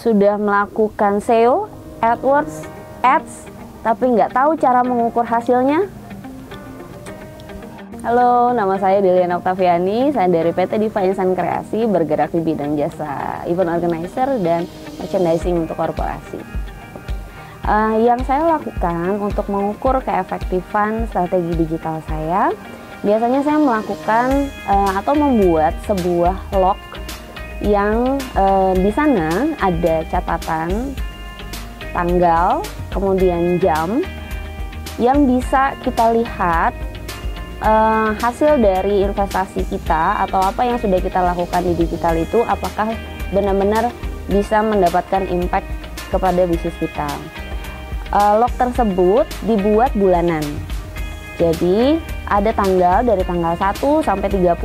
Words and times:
sudah 0.00 0.40
melakukan 0.40 1.20
SEO, 1.20 1.68
AdWords, 2.00 2.64
Ads, 3.04 3.52
tapi 3.84 4.16
nggak 4.16 4.32
tahu 4.32 4.56
cara 4.56 4.80
mengukur 4.80 5.28
hasilnya? 5.28 5.84
Halo, 8.00 8.56
nama 8.56 8.80
saya 8.80 9.04
Deliana 9.04 9.36
Octaviani, 9.36 10.08
saya 10.08 10.24
dari 10.32 10.56
PT 10.56 10.80
Diva 10.80 11.04
Insan 11.04 11.36
Kreasi, 11.36 11.84
bergerak 11.84 12.32
di 12.32 12.40
bidang 12.40 12.80
jasa 12.80 13.44
event 13.44 13.76
organizer 13.76 14.40
dan 14.40 14.64
merchandising 14.96 15.68
untuk 15.68 15.76
korporasi. 15.76 16.40
Uh, 17.60 18.00
yang 18.00 18.24
saya 18.24 18.56
lakukan 18.56 19.20
untuk 19.20 19.52
mengukur 19.52 20.00
keefektifan 20.00 21.12
strategi 21.12 21.52
digital 21.60 22.00
saya, 22.08 22.56
biasanya 23.04 23.44
saya 23.44 23.60
melakukan 23.60 24.48
uh, 24.64 24.96
atau 24.96 25.12
membuat 25.12 25.76
sebuah 25.84 26.40
log 26.56 26.80
yang 27.60 28.16
uh, 28.36 28.72
di 28.72 28.88
sana 28.92 29.52
ada 29.60 30.04
catatan 30.08 30.96
tanggal, 31.92 32.64
kemudian 32.88 33.60
jam 33.60 34.00
yang 34.96 35.24
bisa 35.28 35.76
kita 35.84 36.12
lihat 36.12 36.72
uh, 37.60 38.16
hasil 38.16 38.60
dari 38.60 39.04
investasi 39.04 39.64
kita 39.68 40.24
atau 40.28 40.40
apa 40.40 40.64
yang 40.64 40.76
sudah 40.80 41.00
kita 41.00 41.20
lakukan 41.20 41.62
di 41.64 41.72
digital 41.76 42.16
itu 42.16 42.40
apakah 42.44 42.92
benar-benar 43.32 43.92
bisa 44.28 44.64
mendapatkan 44.64 45.28
impact 45.28 45.68
kepada 46.08 46.44
bisnis 46.48 46.74
kita. 46.80 47.08
Uh, 48.10 48.42
log 48.42 48.50
tersebut 48.58 49.24
dibuat 49.46 49.94
bulanan. 49.94 50.42
Jadi 51.38 51.96
ada 52.26 52.52
tanggal 52.52 53.06
dari 53.06 53.24
tanggal 53.24 53.54
1 53.56 53.80
sampai 54.04 54.28
30 54.28 54.60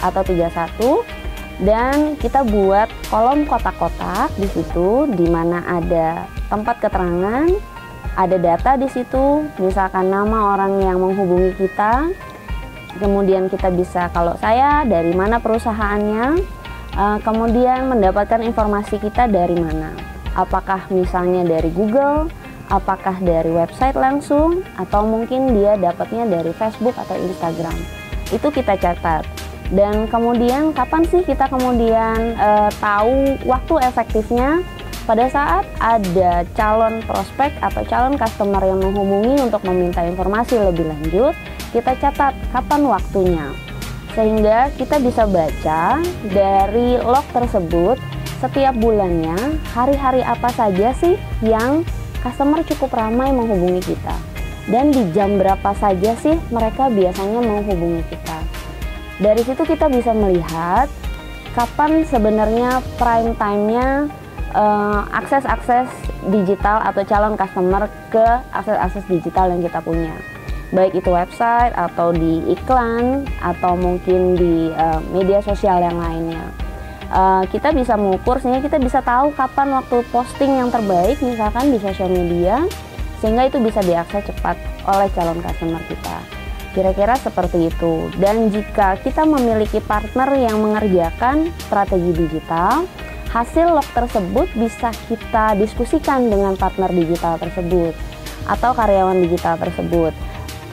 atau 0.00 0.22
31 0.24 1.13
dan 1.62 2.18
kita 2.18 2.42
buat 2.42 2.90
kolom 3.06 3.46
kotak-kotak 3.46 4.34
di 4.34 4.48
situ 4.50 5.06
di 5.14 5.30
mana 5.30 5.62
ada 5.62 6.26
tempat 6.50 6.82
keterangan, 6.82 7.46
ada 8.18 8.36
data 8.38 8.74
di 8.74 8.90
situ, 8.90 9.46
misalkan 9.62 10.10
nama 10.10 10.54
orang 10.54 10.82
yang 10.82 10.98
menghubungi 10.98 11.54
kita. 11.54 12.10
Kemudian 12.98 13.50
kita 13.50 13.74
bisa 13.74 14.06
kalau 14.14 14.38
saya 14.38 14.86
dari 14.86 15.14
mana 15.14 15.42
perusahaannya, 15.42 16.26
uh, 16.94 17.18
kemudian 17.22 17.90
mendapatkan 17.90 18.38
informasi 18.42 19.02
kita 19.02 19.26
dari 19.26 19.58
mana. 19.58 19.94
Apakah 20.34 20.90
misalnya 20.90 21.46
dari 21.46 21.70
Google, 21.74 22.30
apakah 22.70 23.18
dari 23.18 23.50
website 23.50 23.98
langsung 23.98 24.62
atau 24.78 25.06
mungkin 25.06 25.54
dia 25.54 25.74
dapatnya 25.78 26.26
dari 26.26 26.50
Facebook 26.54 26.94
atau 26.98 27.18
Instagram. 27.18 27.74
Itu 28.30 28.50
kita 28.50 28.78
catat 28.78 29.33
dan 29.74 30.06
kemudian 30.06 30.70
kapan 30.70 31.02
sih 31.10 31.26
kita 31.26 31.50
kemudian 31.50 32.38
e, 32.38 32.50
tahu 32.78 33.34
waktu 33.42 33.74
efektifnya? 33.82 34.62
Pada 35.04 35.28
saat 35.28 35.66
ada 35.82 36.48
calon 36.56 37.02
prospek 37.04 37.52
atau 37.60 37.82
calon 37.84 38.16
customer 38.16 38.62
yang 38.64 38.80
menghubungi 38.80 39.36
untuk 39.42 39.60
meminta 39.68 40.00
informasi 40.00 40.56
lebih 40.56 40.88
lanjut 40.88 41.34
kita 41.74 41.92
catat 41.98 42.32
kapan 42.54 42.82
waktunya. 42.86 43.46
Sehingga 44.14 44.70
kita 44.78 45.02
bisa 45.02 45.26
baca 45.26 45.98
dari 46.30 46.96
log 47.02 47.26
tersebut 47.34 47.98
setiap 48.38 48.78
bulannya 48.78 49.58
hari-hari 49.74 50.22
apa 50.22 50.54
saja 50.54 50.94
sih 50.96 51.18
yang 51.42 51.82
customer 52.22 52.62
cukup 52.62 52.94
ramai 52.94 53.34
menghubungi 53.34 53.82
kita? 53.82 54.16
Dan 54.70 54.94
di 54.94 55.02
jam 55.12 55.36
berapa 55.36 55.76
saja 55.76 56.16
sih 56.16 56.38
mereka 56.48 56.88
biasanya 56.88 57.42
menghubungi 57.42 58.00
kita 58.08 58.54
dari 59.22 59.42
situ 59.46 59.62
kita 59.62 59.86
bisa 59.86 60.10
melihat 60.10 60.90
kapan 61.54 62.02
sebenarnya 62.02 62.82
prime 62.98 63.38
time-nya 63.38 64.10
uh, 64.54 65.06
akses-akses 65.14 65.86
digital 66.30 66.82
atau 66.82 67.02
calon 67.06 67.38
customer 67.38 67.86
ke 68.10 68.26
akses-akses 68.50 69.06
digital 69.06 69.54
yang 69.54 69.62
kita 69.62 69.78
punya. 69.78 70.14
Baik 70.74 70.98
itu 70.98 71.10
website 71.14 71.70
atau 71.78 72.10
di 72.10 72.42
iklan 72.50 73.22
atau 73.38 73.78
mungkin 73.78 74.34
di 74.34 74.74
uh, 74.74 74.98
media 75.14 75.38
sosial 75.38 75.78
yang 75.78 75.94
lainnya. 75.94 76.42
Uh, 77.14 77.46
kita 77.54 77.70
bisa 77.70 77.94
mengukur 77.94 78.42
sehingga 78.42 78.64
kita 78.64 78.82
bisa 78.82 78.98
tahu 78.98 79.30
kapan 79.38 79.70
waktu 79.78 80.02
posting 80.10 80.58
yang 80.58 80.74
terbaik 80.74 81.22
misalkan 81.22 81.70
di 81.70 81.78
sosial 81.78 82.10
media 82.10 82.66
sehingga 83.22 83.46
itu 83.46 83.62
bisa 83.62 83.78
diakses 83.86 84.26
cepat 84.26 84.58
oleh 84.90 85.06
calon 85.14 85.38
customer 85.38 85.78
kita. 85.86 86.43
Kira-kira 86.74 87.14
seperti 87.14 87.70
itu. 87.70 88.10
Dan 88.18 88.50
jika 88.50 88.98
kita 88.98 89.22
memiliki 89.22 89.78
partner 89.78 90.34
yang 90.34 90.58
mengerjakan 90.58 91.54
strategi 91.62 92.10
digital, 92.10 92.90
hasil 93.30 93.66
log 93.78 93.86
tersebut 93.94 94.50
bisa 94.58 94.90
kita 95.06 95.54
diskusikan 95.54 96.26
dengan 96.26 96.58
partner 96.58 96.90
digital 96.90 97.38
tersebut 97.38 97.94
atau 98.50 98.70
karyawan 98.74 99.22
digital 99.22 99.54
tersebut. 99.58 100.10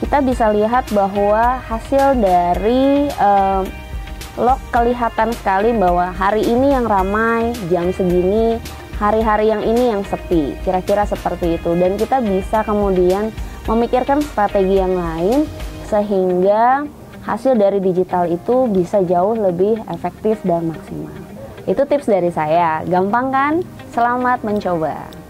Kita 0.02 0.18
bisa 0.18 0.50
lihat 0.50 0.90
bahwa 0.90 1.62
hasil 1.62 2.18
dari 2.18 3.06
uh, 3.22 3.62
log 4.34 4.58
kelihatan 4.74 5.30
sekali 5.30 5.70
bahwa 5.70 6.10
hari 6.10 6.42
ini 6.42 6.74
yang 6.74 6.90
ramai, 6.90 7.54
jam 7.70 7.94
segini, 7.94 8.58
hari-hari 8.98 9.50
yang 9.50 9.62
ini 9.62 9.94
yang 9.94 10.02
sepi. 10.02 10.58
Kira-kira 10.66 11.06
seperti 11.06 11.58
itu. 11.58 11.70
Dan 11.78 11.94
kita 11.94 12.18
bisa 12.18 12.66
kemudian 12.66 13.30
memikirkan 13.66 14.22
strategi 14.22 14.78
yang 14.78 14.94
lain 14.94 15.46
sehingga 15.92 16.88
hasil 17.28 17.60
dari 17.60 17.76
digital 17.84 18.24
itu 18.32 18.64
bisa 18.72 19.04
jauh 19.04 19.36
lebih 19.36 19.76
efektif 19.92 20.40
dan 20.40 20.72
maksimal. 20.72 21.12
Itu 21.68 21.84
tips 21.84 22.08
dari 22.08 22.32
saya. 22.32 22.80
Gampang 22.88 23.28
kan? 23.28 23.54
Selamat 23.92 24.40
mencoba. 24.40 25.21